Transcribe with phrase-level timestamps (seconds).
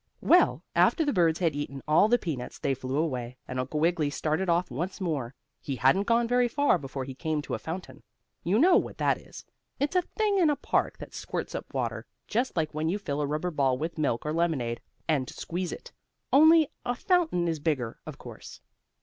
[0.21, 4.09] Well, after the birds had eaten all the peanuts they flew away, and Uncle Wiggily
[4.09, 5.35] started off once more.
[5.59, 8.01] He hadn't gone very far before he came to a fountain.
[8.43, 9.45] You know what that is.
[9.79, 13.21] It's a thing in a park that squirts up water, just like when you fill
[13.21, 15.91] a rubber ball with milk or lemonade and squeeze it.
[16.33, 18.59] Only a fountain is bigger, of course.